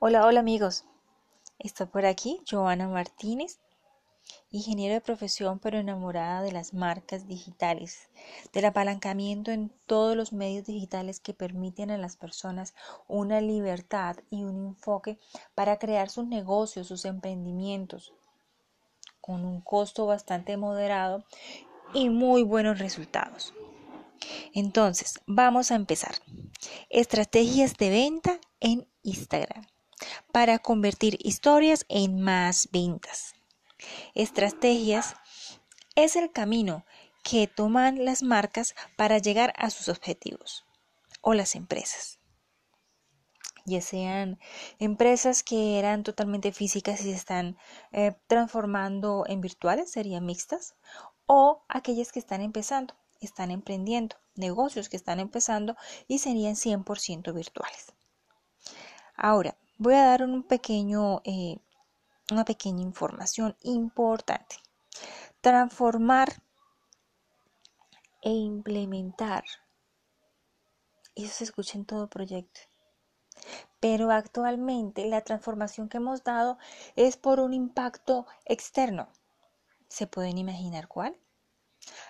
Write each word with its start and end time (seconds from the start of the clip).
Hola, 0.00 0.24
hola 0.24 0.38
amigos. 0.38 0.84
Está 1.58 1.86
por 1.86 2.06
aquí 2.06 2.40
Joana 2.48 2.86
Martínez, 2.86 3.58
ingeniero 4.52 4.94
de 4.94 5.00
profesión 5.00 5.58
pero 5.58 5.76
enamorada 5.76 6.40
de 6.40 6.52
las 6.52 6.72
marcas 6.72 7.26
digitales, 7.26 8.08
del 8.52 8.66
apalancamiento 8.66 9.50
en 9.50 9.72
todos 9.86 10.16
los 10.16 10.32
medios 10.32 10.66
digitales 10.66 11.18
que 11.18 11.34
permiten 11.34 11.90
a 11.90 11.98
las 11.98 12.14
personas 12.14 12.74
una 13.08 13.40
libertad 13.40 14.18
y 14.30 14.44
un 14.44 14.68
enfoque 14.68 15.18
para 15.56 15.80
crear 15.80 16.10
sus 16.10 16.28
negocios, 16.28 16.86
sus 16.86 17.04
emprendimientos, 17.04 18.14
con 19.20 19.44
un 19.44 19.60
costo 19.60 20.06
bastante 20.06 20.56
moderado 20.56 21.24
y 21.92 22.08
muy 22.08 22.44
buenos 22.44 22.78
resultados. 22.78 23.52
Entonces, 24.54 25.18
vamos 25.26 25.72
a 25.72 25.74
empezar. 25.74 26.14
Estrategias 26.88 27.76
de 27.76 27.90
venta 27.90 28.38
en 28.60 28.86
Instagram 29.02 29.66
para 30.32 30.58
convertir 30.58 31.18
historias 31.20 31.84
en 31.88 32.20
más 32.20 32.68
ventas. 32.72 33.34
Estrategias 34.14 35.14
es 35.94 36.16
el 36.16 36.32
camino 36.32 36.84
que 37.22 37.46
toman 37.46 38.04
las 38.04 38.22
marcas 38.22 38.74
para 38.96 39.18
llegar 39.18 39.52
a 39.56 39.70
sus 39.70 39.88
objetivos 39.88 40.64
o 41.20 41.34
las 41.34 41.54
empresas. 41.54 42.18
Ya 43.66 43.82
sean 43.82 44.38
empresas 44.78 45.42
que 45.42 45.78
eran 45.78 46.02
totalmente 46.02 46.52
físicas 46.52 47.00
y 47.00 47.04
se 47.04 47.12
están 47.12 47.58
eh, 47.92 48.16
transformando 48.26 49.24
en 49.26 49.42
virtuales, 49.42 49.90
serían 49.90 50.24
mixtas, 50.24 50.74
o 51.26 51.64
aquellas 51.68 52.10
que 52.10 52.18
están 52.18 52.40
empezando, 52.40 52.94
están 53.20 53.50
emprendiendo, 53.50 54.16
negocios 54.34 54.88
que 54.88 54.96
están 54.96 55.20
empezando 55.20 55.76
y 56.06 56.20
serían 56.20 56.54
100% 56.54 57.34
virtuales. 57.34 57.92
Ahora, 59.14 59.58
voy 59.78 59.94
a 59.94 60.04
dar 60.04 60.22
eh, 60.22 61.58
una 62.30 62.44
pequeña 62.44 62.82
información 62.82 63.56
importante. 63.62 64.56
Transformar 65.40 66.42
e 68.20 68.30
implementar. 68.30 69.44
Eso 71.14 71.32
se 71.32 71.44
escucha 71.44 71.78
en 71.78 71.84
todo 71.84 72.08
proyecto. 72.08 72.60
Pero 73.80 74.10
actualmente 74.10 75.06
la 75.06 75.22
transformación 75.22 75.88
que 75.88 75.98
hemos 75.98 76.24
dado 76.24 76.58
es 76.96 77.16
por 77.16 77.38
un 77.38 77.54
impacto 77.54 78.26
externo. 78.44 79.08
¿Se 79.88 80.08
pueden 80.08 80.38
imaginar 80.38 80.88
cuál? 80.88 81.16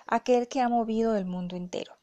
Aquel 0.07 0.47
que 0.47 0.61
ha 0.61 0.69
movido 0.69 1.15
el 1.15 1.25
mundo 1.25 1.55
entero. 1.55 1.97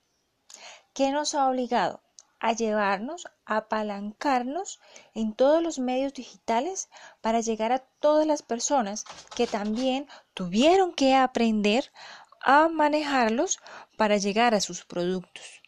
¿Qué 0.94 1.10
nos 1.10 1.34
ha 1.34 1.48
obligado? 1.48 2.05
A 2.40 2.52
llevarnos, 2.52 3.26
a 3.44 3.58
apalancarnos 3.58 4.80
en 5.14 5.34
todos 5.34 5.62
los 5.62 5.78
medios 5.78 6.12
digitales 6.14 6.88
para 7.20 7.40
llegar 7.40 7.72
a 7.72 7.80
todas 8.00 8.26
las 8.26 8.42
personas 8.42 9.04
que 9.34 9.46
también 9.46 10.06
tuvieron 10.34 10.92
que 10.92 11.14
aprender 11.14 11.92
a 12.40 12.68
manejarlos 12.68 13.58
para 13.96 14.18
llegar 14.18 14.54
a 14.54 14.60
sus 14.60 14.84
productos. 14.84 15.62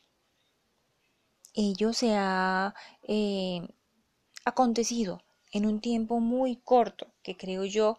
Ello 1.54 1.92
se 1.92 2.14
ha 2.14 2.74
eh, 3.02 3.66
acontecido 4.44 5.22
en 5.50 5.66
un 5.66 5.80
tiempo 5.80 6.20
muy 6.20 6.56
corto, 6.56 7.08
que 7.22 7.36
creo 7.36 7.64
yo 7.64 7.98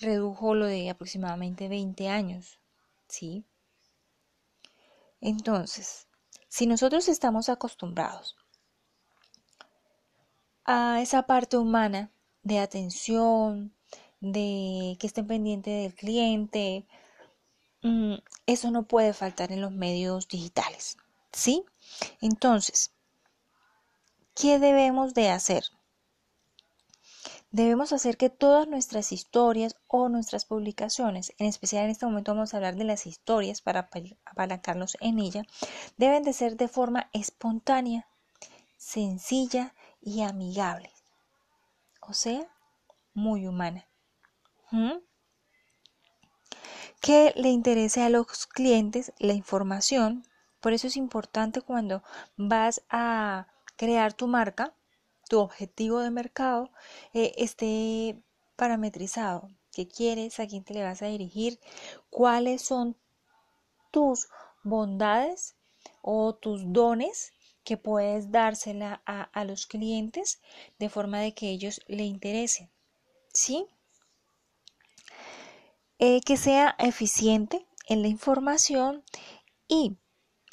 redujo 0.00 0.54
lo 0.54 0.66
de 0.66 0.90
aproximadamente 0.90 1.68
20 1.68 2.08
años. 2.08 2.58
¿Sí? 3.08 3.44
Entonces, 5.20 6.05
si 6.56 6.66
nosotros 6.66 7.06
estamos 7.08 7.50
acostumbrados 7.50 8.34
a 10.64 11.02
esa 11.02 11.24
parte 11.24 11.58
humana 11.58 12.10
de 12.44 12.60
atención, 12.60 13.74
de 14.20 14.96
que 14.98 15.06
estén 15.06 15.26
pendiente 15.26 15.68
del 15.68 15.94
cliente, 15.94 16.86
mm, 17.82 18.14
eso 18.46 18.70
no 18.70 18.84
puede 18.84 19.12
faltar 19.12 19.52
en 19.52 19.60
los 19.60 19.70
medios 19.70 20.28
digitales. 20.28 20.96
¿Sí? 21.30 21.62
Entonces, 22.22 22.90
¿qué 24.34 24.58
debemos 24.58 25.12
de 25.12 25.28
hacer? 25.28 25.64
Debemos 27.50 27.92
hacer 27.92 28.16
que 28.16 28.28
todas 28.28 28.68
nuestras 28.68 29.12
historias 29.12 29.76
o 29.86 30.08
nuestras 30.08 30.44
publicaciones, 30.44 31.32
en 31.38 31.46
especial 31.46 31.84
en 31.84 31.90
este 31.90 32.04
momento 32.04 32.34
vamos 32.34 32.52
a 32.52 32.58
hablar 32.58 32.76
de 32.76 32.84
las 32.84 33.06
historias 33.06 33.62
para 33.62 33.88
apalancarnos 34.24 34.96
en 35.00 35.18
ella, 35.18 35.44
deben 35.96 36.22
de 36.22 36.32
ser 36.32 36.56
de 36.56 36.68
forma 36.68 37.08
espontánea, 37.12 38.06
sencilla 38.76 39.74
y 40.00 40.22
amigable. 40.22 40.90
O 42.00 42.12
sea, 42.12 42.46
muy 43.14 43.46
humana. 43.46 43.86
¿Mm? 44.70 44.98
Que 47.00 47.32
le 47.36 47.48
interese 47.48 48.02
a 48.02 48.10
los 48.10 48.46
clientes 48.46 49.12
la 49.18 49.32
información. 49.32 50.24
Por 50.60 50.72
eso 50.72 50.86
es 50.86 50.96
importante 50.96 51.62
cuando 51.62 52.02
vas 52.36 52.82
a 52.90 53.46
crear 53.76 54.12
tu 54.12 54.26
marca, 54.26 54.74
tu 55.28 55.40
objetivo 55.40 56.00
de 56.00 56.10
mercado 56.10 56.70
eh, 57.12 57.32
esté 57.36 58.16
parametrizado. 58.56 59.48
¿Qué 59.72 59.86
quieres? 59.86 60.40
¿A 60.40 60.46
quién 60.46 60.64
te 60.64 60.74
le 60.74 60.82
vas 60.82 61.02
a 61.02 61.06
dirigir? 61.06 61.60
¿Cuáles 62.08 62.62
son 62.62 62.96
tus 63.90 64.28
bondades 64.62 65.56
o 66.02 66.34
tus 66.34 66.72
dones 66.72 67.32
que 67.64 67.76
puedes 67.76 68.30
dársela 68.30 69.02
a, 69.04 69.44
los 69.44 69.66
clientes 69.66 70.40
de 70.78 70.88
forma 70.88 71.20
de 71.20 71.34
que 71.34 71.50
ellos 71.50 71.80
le 71.88 72.04
interesen? 72.04 72.70
¿Sí? 73.32 73.66
Eh, 75.98 76.20
que 76.22 76.36
sea 76.36 76.74
eficiente 76.78 77.66
en 77.88 78.02
la 78.02 78.08
información 78.08 79.02
y 79.68 79.96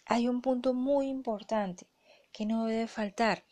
hay 0.06 0.28
un 0.28 0.42
punto 0.42 0.74
muy 0.74 1.08
importante 1.08 1.88
que 2.34 2.46
no 2.46 2.66
debe 2.66 2.88
faltar. 2.88 3.46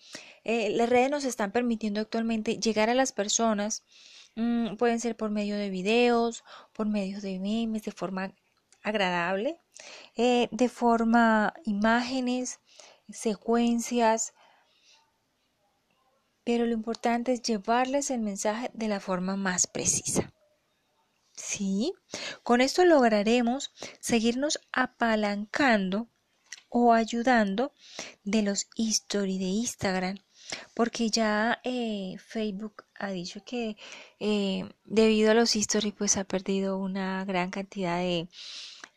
Eh, 0.43 0.71
las 0.71 0.89
redes 0.89 1.09
nos 1.09 1.23
están 1.23 1.51
permitiendo 1.51 2.01
actualmente 2.01 2.57
llegar 2.59 2.89
a 2.89 2.95
las 2.95 3.13
personas, 3.13 3.83
mm, 4.35 4.75
pueden 4.75 4.99
ser 4.99 5.15
por 5.15 5.29
medio 5.29 5.55
de 5.57 5.69
videos, 5.69 6.43
por 6.73 6.87
medio 6.87 7.21
de 7.21 7.39
memes, 7.39 7.83
de 7.83 7.91
forma 7.91 8.33
agradable, 8.83 9.59
eh, 10.15 10.49
de 10.51 10.69
forma 10.69 11.53
imágenes, 11.65 12.59
secuencias, 13.09 14.33
pero 16.43 16.65
lo 16.65 16.73
importante 16.73 17.33
es 17.33 17.41
llevarles 17.41 18.09
el 18.09 18.21
mensaje 18.21 18.71
de 18.73 18.87
la 18.87 18.99
forma 18.99 19.35
más 19.35 19.67
precisa. 19.67 20.33
¿Sí? 21.33 21.93
Con 22.43 22.61
esto 22.61 22.83
lograremos 22.85 23.71
seguirnos 23.99 24.59
apalancando 24.71 26.10
o 26.71 26.93
ayudando 26.93 27.73
de 28.23 28.41
los 28.41 28.67
stories 28.75 29.39
de 29.39 29.45
Instagram 29.45 30.17
porque 30.73 31.09
ya 31.09 31.59
eh, 31.63 32.15
Facebook 32.17 32.85
ha 32.99 33.11
dicho 33.11 33.43
que 33.45 33.77
eh, 34.19 34.69
debido 34.85 35.31
a 35.31 35.33
los 35.33 35.55
stories 35.55 35.93
pues 35.93 36.17
ha 36.17 36.23
perdido 36.23 36.77
una 36.77 37.25
gran 37.25 37.51
cantidad 37.51 37.97
de 37.97 38.27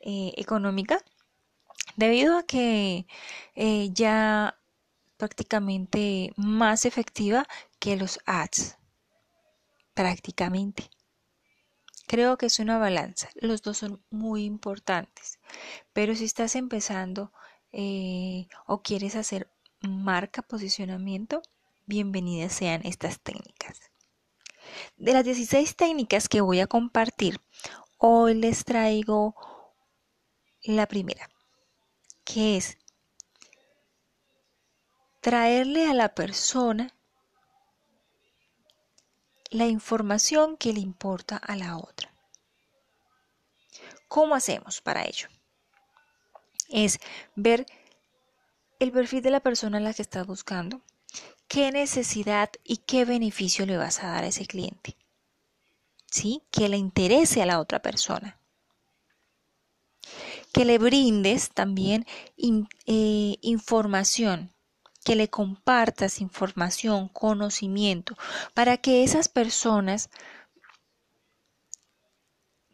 eh, 0.01 0.33
económica 0.37 1.03
debido 1.97 2.39
a 2.39 2.45
que 2.45 3.07
ya 3.93 4.59
prácticamente 5.17 6.33
más 6.37 6.85
efectiva 6.87 7.47
que 7.79 7.97
los 7.97 8.19
ads 8.27 8.79
prácticamente. 9.95 10.91
Creo 12.07 12.37
que 12.37 12.47
es 12.47 12.59
una 12.59 12.79
balanza. 12.79 13.31
Los 13.37 13.63
dos 13.63 13.79
son 13.79 14.05
muy 14.11 14.45
importantes. 14.45 15.39
Pero 15.93 16.15
si 16.15 16.25
estás 16.25 16.55
empezando 16.55 17.33
eh, 17.77 18.47
o 18.67 18.83
quieres 18.83 19.17
hacer 19.17 19.51
marca 19.81 20.43
posicionamiento, 20.43 21.43
bienvenidas 21.87 22.53
sean 22.53 22.83
estas 22.85 23.19
técnicas. 23.19 23.81
De 24.97 25.13
las 25.13 25.25
16 25.25 25.75
técnicas 25.75 26.29
que 26.29 26.41
voy 26.41 26.61
a 26.61 26.69
compartir, 26.69 27.41
hoy 27.99 28.35
les 28.35 28.65
traigo 28.65 29.35
la 30.63 30.87
primera, 30.87 31.29
que 32.25 32.59
es 32.59 32.79
traerle 35.21 35.91
a 35.91 35.95
la 35.95 36.15
persona 36.15 36.95
la 39.51 39.67
información 39.67 40.57
que 40.57 40.73
le 40.73 40.81
importa 40.81 41.37
a 41.39 41.57
la 41.57 41.77
otra. 41.77 42.15
¿Cómo 44.07 44.37
hacemos 44.37 44.81
para 44.81 45.03
ello? 45.03 45.34
Es 46.75 46.99
ver 47.37 47.67
el 48.81 48.91
perfil 48.91 49.23
de 49.23 49.31
la 49.31 49.41
persona 49.41 49.79
a 49.79 49.81
la 49.81 49.95
que 49.95 50.03
estás 50.03 50.27
buscando, 50.27 50.83
qué 51.49 51.71
necesidad 51.71 52.51
y 52.65 52.79
qué 52.79 53.05
beneficio 53.05 53.65
le 53.65 53.77
vas 53.77 54.03
a 54.03 54.09
dar 54.09 54.25
a 54.25 54.27
ese 54.27 54.45
cliente. 54.45 54.97
¿Sí? 56.11 56.43
Que 56.51 56.69
le 56.69 56.77
interese 56.77 57.43
a 57.43 57.47
la 57.47 57.61
otra 57.61 57.81
persona. 57.81 58.39
Que 60.53 60.65
le 60.65 60.79
brindes 60.79 61.51
también 61.51 62.07
eh, 62.37 63.37
información 63.41 64.51
que 65.05 65.17
le 65.17 65.29
compartas 65.29 66.23
información, 66.23 67.09
conocimiento, 67.09 68.17
para 68.55 68.79
que 68.79 69.05
esas 69.05 69.29
personas 69.29 70.09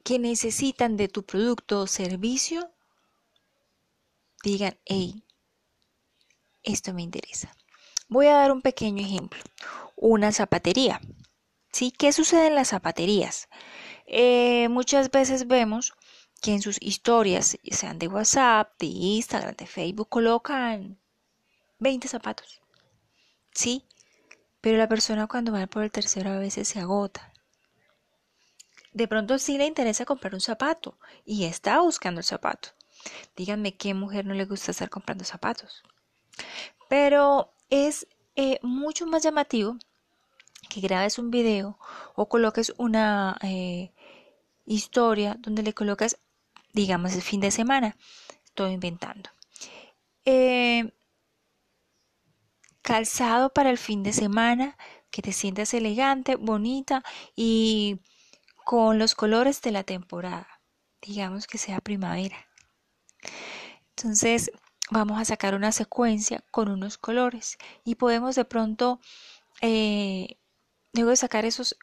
que 0.05 0.21
necesitan 0.21 0.97
de 0.97 1.09
tu 1.09 1.25
producto 1.25 1.81
o 1.81 1.87
servicio 1.89 2.71
digan, 4.43 4.79
hey, 4.85 5.25
esto 6.63 6.93
me 6.93 7.03
interesa. 7.03 7.55
Voy 8.09 8.27
a 8.27 8.35
dar 8.35 8.53
un 8.53 8.63
pequeño 8.63 9.05
ejemplo. 9.05 9.41
Una 9.97 10.33
zapatería. 10.33 11.01
¿Sí? 11.73 11.93
¿Qué 11.93 12.13
sucede 12.13 12.49
en 12.49 12.55
las 12.57 12.69
zapaterías? 12.69 13.49
Eh, 14.07 14.69
muchas 14.69 15.11
veces 15.11 15.47
vemos 15.47 15.95
que 16.41 16.53
en 16.53 16.63
sus 16.63 16.79
historias, 16.81 17.59
sean 17.71 17.99
de 17.99 18.09
WhatsApp, 18.09 18.73
de 18.79 18.87
Instagram, 18.87 19.55
de 19.57 19.67
Facebook, 19.67 20.09
colocan 20.09 20.99
20 21.79 22.09
zapatos. 22.09 22.61
¿Sí? 23.53 23.87
Pero 24.61 24.79
la 24.79 24.89
persona 24.89 25.27
cuando 25.27 25.53
va 25.53 25.67
por 25.67 25.85
el 25.85 25.91
tercero 25.91 26.31
a 26.31 26.39
veces 26.39 26.69
se 26.69 26.81
agota. 26.81 27.33
De 28.93 29.07
pronto 29.07 29.39
sí 29.39 29.57
le 29.57 29.67
interesa 29.67 30.05
comprar 30.05 30.35
un 30.35 30.41
zapato 30.41 30.99
y 31.25 31.45
está 31.45 31.81
buscando 31.81 32.21
el 32.21 32.25
zapato. 32.25 32.71
Díganme 33.37 33.77
qué 33.77 33.95
mujer 33.95 34.27
no 34.27 34.35
le 34.35 34.45
gusta 34.45 34.71
estar 34.71 34.91
comprando 34.91 35.25
zapatos. 35.25 35.83
Pero 36.89 37.53
es 37.71 38.07
eh, 38.37 38.59
mucho 38.63 39.07
más 39.07 39.23
llamativo 39.23 39.77
que 40.69 40.81
grabes 40.81 41.19
un 41.19 41.31
video 41.31 41.79
o 42.15 42.29
coloques 42.29 42.73
una 42.79 43.37
eh, 43.43 43.93
historia 44.67 45.37
donde 45.39 45.63
le 45.63 45.75
colocas, 45.75 46.19
digamos, 46.73 47.13
el 47.15 47.23
fin 47.23 47.41
de 47.41 47.51
semana. 47.51 47.97
Estoy 48.45 48.73
inventando. 48.73 49.31
Eh, 50.25 50.93
calzado 52.83 53.53
para 53.53 53.71
el 53.71 53.79
fin 53.79 54.03
de 54.03 54.13
semana, 54.13 54.77
que 55.11 55.23
te 55.23 55.33
sientas 55.33 55.75
elegante, 55.75 56.37
bonita 56.37 57.03
y 57.35 58.01
con 58.65 58.99
los 58.99 59.15
colores 59.15 59.61
de 59.63 59.73
la 59.73 59.85
temporada. 59.85 60.49
Digamos 61.03 61.47
que 61.47 61.59
sea 61.59 61.81
primavera. 61.81 62.50
Entonces 63.97 64.51
vamos 64.91 65.21
a 65.21 65.25
sacar 65.25 65.55
una 65.55 65.73
secuencia 65.73 66.45
con 66.51 66.69
unos 66.69 66.99
colores 66.99 67.59
y 67.85 67.97
podemos 67.97 68.35
de 68.35 68.45
pronto, 68.45 69.01
eh, 69.61 70.39
luego 70.93 71.11
de 71.11 71.17
sacar 71.17 71.45
esos 71.45 71.77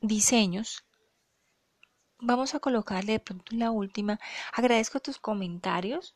diseños, 0.00 0.84
vamos 2.18 2.54
a 2.54 2.60
colocarle 2.60 3.12
de 3.12 3.20
pronto 3.20 3.54
la 3.56 3.70
última. 3.70 4.18
Agradezco 4.52 5.00
tus 5.00 5.18
comentarios, 5.18 6.14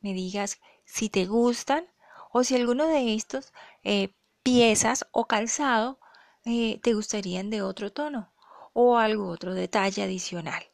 me 0.00 0.12
digas 0.14 0.60
si 0.84 1.08
te 1.08 1.26
gustan 1.26 1.86
o 2.32 2.44
si 2.44 2.56
alguno 2.56 2.86
de 2.86 3.14
estos 3.14 3.52
eh, 3.82 4.14
piezas 4.42 5.06
o 5.12 5.26
calzado 5.26 5.98
eh, 6.44 6.80
te 6.82 6.94
gustarían 6.94 7.50
de 7.50 7.62
otro 7.62 7.92
tono 7.92 8.32
o 8.72 8.98
algo 8.98 9.28
otro 9.28 9.54
detalle 9.54 10.02
adicional. 10.02 10.69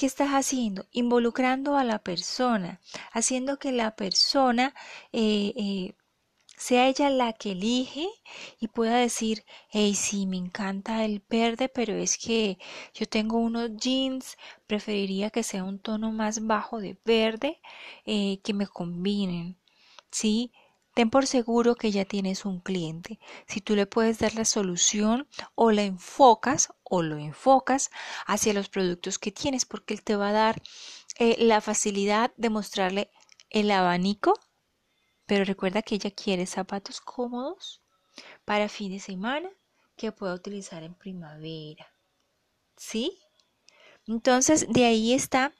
¿Qué 0.00 0.06
estás 0.06 0.30
haciendo? 0.30 0.86
Involucrando 0.92 1.76
a 1.76 1.84
la 1.84 1.98
persona, 1.98 2.80
haciendo 3.12 3.58
que 3.58 3.70
la 3.70 3.96
persona 3.96 4.74
eh, 5.12 5.92
sea 6.56 6.88
ella 6.88 7.10
la 7.10 7.34
que 7.34 7.52
elige 7.52 8.08
y 8.60 8.68
pueda 8.68 8.96
decir, 8.96 9.44
hey, 9.68 9.94
sí, 9.94 10.24
me 10.26 10.38
encanta 10.38 11.04
el 11.04 11.22
verde, 11.28 11.68
pero 11.68 11.94
es 11.94 12.16
que 12.16 12.56
yo 12.94 13.04
tengo 13.06 13.36
unos 13.38 13.76
jeans, 13.76 14.38
preferiría 14.66 15.28
que 15.28 15.42
sea 15.42 15.64
un 15.64 15.78
tono 15.78 16.12
más 16.12 16.46
bajo 16.46 16.80
de 16.80 16.96
verde, 17.04 17.60
eh, 18.06 18.40
que 18.42 18.54
me 18.54 18.66
combinen, 18.66 19.58
¿sí? 20.10 20.50
Ten 21.00 21.08
por 21.08 21.26
seguro 21.26 21.76
que 21.76 21.90
ya 21.90 22.04
tienes 22.04 22.44
un 22.44 22.60
cliente. 22.60 23.18
Si 23.46 23.62
tú 23.62 23.74
le 23.74 23.86
puedes 23.86 24.18
dar 24.18 24.34
la 24.34 24.44
solución 24.44 25.26
o 25.54 25.70
la 25.70 25.84
enfocas 25.84 26.74
o 26.82 27.00
lo 27.00 27.16
enfocas 27.16 27.90
hacia 28.26 28.52
los 28.52 28.68
productos 28.68 29.18
que 29.18 29.32
tienes, 29.32 29.64
porque 29.64 29.94
él 29.94 30.02
te 30.02 30.14
va 30.14 30.28
a 30.28 30.32
dar 30.32 30.62
eh, 31.18 31.36
la 31.38 31.62
facilidad 31.62 32.34
de 32.36 32.50
mostrarle 32.50 33.10
el 33.48 33.70
abanico 33.70 34.38
pero 35.24 35.46
recuerda 35.46 35.80
que 35.80 35.94
ella 35.94 36.10
quiere 36.10 36.44
zapatos 36.44 37.00
cómodos 37.00 37.80
para 38.44 38.68
fin 38.68 38.92
de 38.92 39.00
semana 39.00 39.48
que 39.96 40.12
pueda 40.12 40.34
utilizar 40.34 40.82
en 40.82 40.92
primavera. 40.92 41.86
¿Sí? 42.76 43.18
Entonces, 44.06 44.66
de 44.68 44.84
ahí 44.84 45.14
está 45.14 45.54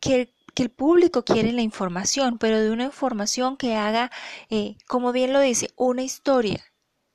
que 0.00 0.35
el, 0.62 0.70
público 0.70 1.24
quiere 1.24 1.52
la 1.52 1.62
información, 1.62 2.38
pero 2.38 2.60
de 2.60 2.70
una 2.70 2.84
información 2.84 3.56
que 3.56 3.74
haga, 3.74 4.10
eh, 4.50 4.76
como 4.86 5.12
bien 5.12 5.32
lo 5.32 5.40
dice, 5.40 5.70
una 5.76 6.02
historia, 6.02 6.64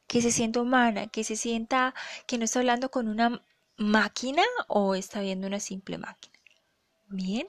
que 0.08 0.22
se 0.22 0.32
sienta 0.32 0.62
humana, 0.62 1.08
que 1.08 1.24
se 1.24 1.36
sienta 1.36 1.94
que 2.28 2.38
no 2.38 2.46
está 2.46 2.60
hablando 2.60 2.92
con 2.92 3.08
una 3.08 3.42
máquina 3.78 4.44
o 4.68 4.96
está 4.96 5.22
viendo 5.22 5.48
una 5.48 5.60
simple 5.60 5.98
máquina. 5.98 6.38
Bien. 7.08 7.48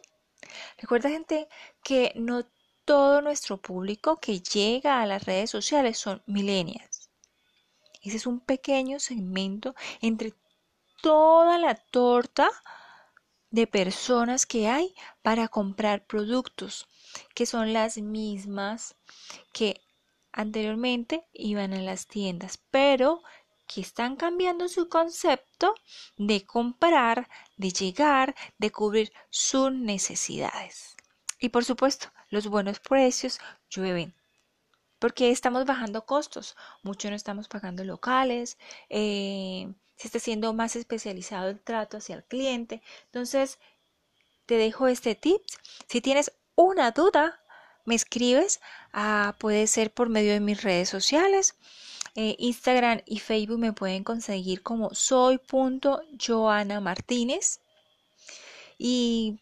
Recuerda 0.79 1.09
gente 1.09 1.49
que 1.83 2.13
no 2.17 2.45
todo 2.85 3.21
nuestro 3.21 3.61
público 3.61 4.19
que 4.21 4.41
llega 4.41 5.01
a 5.01 5.07
las 5.07 5.25
redes 5.25 5.51
sociales 5.51 5.99
son 5.99 6.23
millennials. 6.27 7.11
Ese 8.03 8.17
es 8.17 8.27
un 8.27 8.41
pequeño 8.41 8.99
segmento 8.99 9.75
entre 10.01 10.35
toda 11.01 11.59
la 11.59 11.75
torta 11.75 12.51
de 13.53 13.67
personas 13.67 14.47
que 14.47 14.67
hay 14.67 14.95
para 15.23 15.47
comprar 15.47 16.07
productos, 16.07 16.89
que 17.35 17.47
son 17.47 17.73
las 17.73 17.99
mismas 17.99 18.97
que 19.53 19.81
anteriormente 20.33 21.29
iban 21.35 21.75
a 21.75 21.83
las 21.83 22.07
tiendas, 22.07 22.59
pero 22.71 23.23
que 23.67 23.83
están 23.83 24.17
cambiando 24.17 24.69
su 24.69 24.89
concepto 24.89 25.75
de 26.17 26.45
comprar, 26.45 27.29
de 27.57 27.71
llegar, 27.71 28.35
de 28.59 28.71
cubrir 28.73 29.13
sus 29.31 29.71
necesidades. 29.71 30.97
Y 31.39 31.51
por 31.51 31.65
supuesto, 31.65 32.09
los 32.31 32.47
buenos 32.47 32.81
precios 32.81 33.39
llueven. 33.71 34.15
Porque 34.99 35.31
estamos 35.31 35.67
bajando 35.67 36.07
costos, 36.07 36.57
mucho 36.83 37.11
no 37.11 37.17
estamos 37.17 37.49
pagando 37.49 37.85
locales, 37.85 38.57
eh, 38.89 39.69
se 40.03 40.09
está 40.09 40.19
siendo 40.19 40.53
más 40.53 40.75
especializado 40.75 41.49
el 41.49 41.61
trato 41.61 41.99
hacia 41.99 42.17
el 42.17 42.25
cliente. 42.25 42.83
Entonces, 43.05 43.61
te 44.47 44.57
dejo 44.57 44.89
este 44.89 45.15
tip. 45.15 45.41
Si 45.89 46.01
tienes 46.01 46.33
una 46.57 46.91
duda, 46.91 47.41
me 47.85 47.95
escribes. 47.95 48.61
Ah, 48.93 49.37
puede 49.39 49.69
ser 49.69 49.95
por 49.95 50.09
medio 50.09 50.33
de 50.33 50.41
mis 50.41 50.61
redes 50.61 50.89
sociales. 50.89 51.55
Eh, 52.17 52.35
Instagram 52.41 53.03
y 53.07 53.21
Facebook 53.21 53.61
me 53.61 53.73
pueden 53.73 54.03
conseguir 54.03 54.65
como 54.65 54.93
soy.joanamartínez. 54.93 57.61
Y 58.79 59.39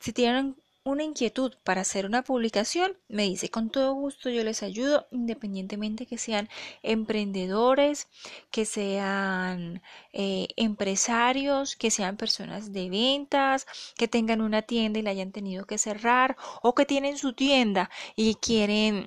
si 0.00 0.12
tienen 0.12 0.56
una 0.84 1.02
inquietud 1.02 1.54
para 1.64 1.80
hacer 1.80 2.04
una 2.04 2.22
publicación, 2.22 2.98
me 3.08 3.22
dice, 3.22 3.48
con 3.48 3.70
todo 3.70 3.94
gusto 3.94 4.28
yo 4.28 4.44
les 4.44 4.62
ayudo, 4.62 5.08
independientemente 5.10 6.04
que 6.06 6.18
sean 6.18 6.50
emprendedores, 6.82 8.08
que 8.50 8.66
sean 8.66 9.82
eh, 10.12 10.48
empresarios, 10.56 11.76
que 11.76 11.90
sean 11.90 12.18
personas 12.18 12.72
de 12.74 12.90
ventas, 12.90 13.66
que 13.96 14.08
tengan 14.08 14.42
una 14.42 14.60
tienda 14.60 14.98
y 14.98 15.02
la 15.02 15.10
hayan 15.10 15.32
tenido 15.32 15.64
que 15.66 15.78
cerrar, 15.78 16.36
o 16.62 16.74
que 16.74 16.84
tienen 16.84 17.16
su 17.16 17.32
tienda 17.32 17.90
y 18.14 18.34
quieren 18.34 19.06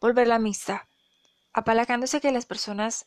volverla 0.00 0.40
mixta, 0.40 0.88
apalacándose 1.52 2.20
que 2.20 2.32
las 2.32 2.46
personas 2.46 3.06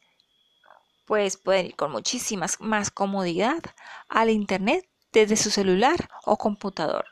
pues 1.05 1.35
pueden 1.35 1.65
ir 1.67 1.75
con 1.75 1.91
muchísimas 1.91 2.61
más 2.61 2.89
comodidad 2.89 3.61
al 4.07 4.29
internet 4.29 4.87
desde 5.11 5.35
su 5.35 5.51
celular 5.51 6.09
o 6.25 6.37
computador. 6.37 7.05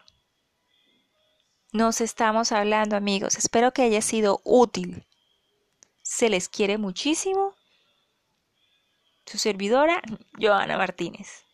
Nos 1.74 2.02
estamos 2.02 2.52
hablando 2.52 2.98
amigos. 2.98 3.38
Espero 3.38 3.72
que 3.72 3.84
haya 3.84 4.02
sido 4.02 4.42
útil. 4.44 5.06
Se 6.02 6.30
les 6.30 6.50
quiere 6.50 6.78
muchísimo. 6.78 7.56
Su 9.26 9.38
servidora, 9.38 10.02
Joana 10.38 10.78
Martínez. 10.78 11.46